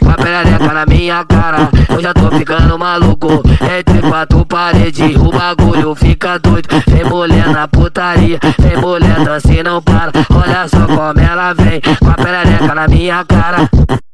[0.00, 3.42] Com a perereca na minha cara, eu já tô ficando maluco.
[3.78, 6.68] Entre quatro paredes, o bagulho fica doido.
[6.86, 10.10] Vem mulher na putaria, vem mulher dança e não para.
[10.34, 13.68] Olha só como ela vem, com a perereca na minha cara.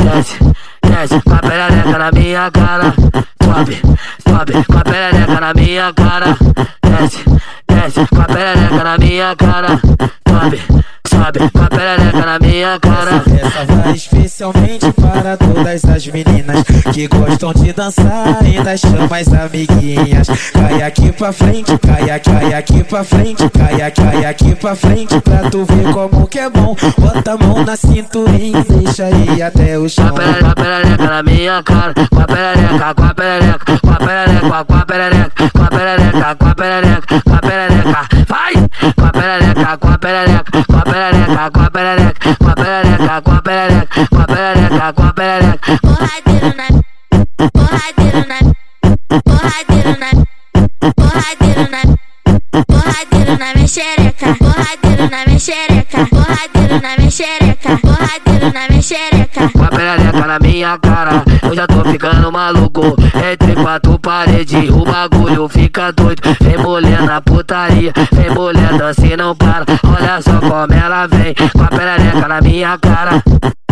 [0.00, 0.38] Desce,
[0.82, 2.94] desce, com a perereca na minha cara.
[3.42, 3.82] Sobe,
[4.26, 6.36] sobe, com a perereca na minha cara.
[6.82, 7.24] Desce,
[7.68, 9.80] desce, com a perereca na minha cara.
[10.28, 10.60] Sobe,
[11.06, 13.22] sobe, com a perereca na minha cara.
[13.40, 20.28] Essa vai especialmente para todas as meninas que gostam de dançar e das chamas amiguinhas.
[20.52, 24.74] Cai aqui pra frente, cai aqui, cai aqui pra frente, cai aqui, cai aqui pra
[24.74, 26.76] frente pra tu ver como que é bom.
[26.98, 30.10] Bota a mão na cinturinha e deixa ir até o chão.
[30.10, 31.94] com a perereca na minha cara.
[31.94, 36.36] Com a perereca, com a perereca, com a perereca, com a perereca, com a perereca,
[36.36, 38.39] com a perereca, com a perereca.
[38.80, 43.22] Com a perereca, com a perereca, com a perereca, com a perereca, com a perereca,
[43.22, 45.78] com a perereca, com a perereca, com a perereca.
[45.82, 46.68] Porradeiro na.
[47.52, 48.38] Porradeiro na.
[49.22, 50.10] Porradeiro na.
[50.96, 51.89] Porradeiro na.
[55.50, 56.06] Xereca.
[56.06, 57.78] Porradeiro na minha xereca.
[57.78, 59.48] Porradeiro na minha xereca.
[59.50, 62.82] Com a perereca na minha cara, eu já tô ficando maluco.
[63.32, 66.22] Entre quatro paredes, o bagulho fica doido.
[66.40, 69.64] Vem mulher na putaria, vem mulher dança e não para.
[69.84, 73.22] Olha só como ela vem, com a perereca na minha cara.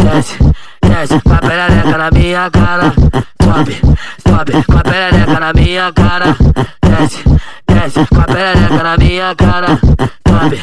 [0.02, 0.38] Desce,
[0.82, 2.92] desce, com a perereca na minha cara.
[3.40, 3.80] Sobe,
[4.26, 6.36] sobe, com a perereca na minha cara.
[6.82, 7.24] Desce,
[7.68, 9.78] desce, com a perereca na minha cara.
[10.26, 10.60] Sobe,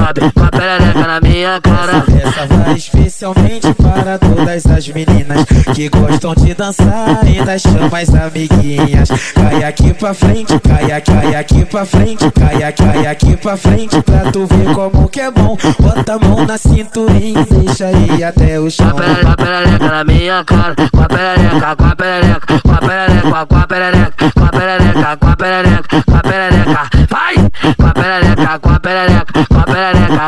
[0.00, 2.04] sobe, com a perereca na minha cara.
[2.22, 9.08] Essa vai especialmente para todas as meninas que gostam de dançar e das chamas amiguinhas.
[9.34, 13.56] Cai aqui pra frente, cai aqui, cai aqui pra frente, cai aqui, cai aqui pra
[13.56, 15.56] frente pra tu ver como que é bom.
[15.78, 18.94] Bota a mão na cinturinha e deixa ir até o chão.
[18.94, 22.76] perereca, com a perereca na minha cara, com a perereca, com a perereca, com a
[22.80, 26.90] perereca, com a perereca, com a perereca, com a perereca, com a perereca.
[27.10, 27.50] Vai!
[27.76, 28.80] Com a perereca, com a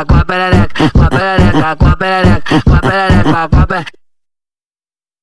[0.05, 3.67] perereca, com a perereca, com a perereca, com a perereca, com a perereca, com a
[3.67, 4.02] perereca.